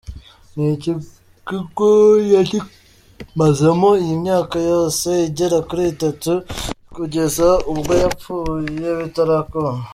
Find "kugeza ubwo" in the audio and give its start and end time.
6.95-7.93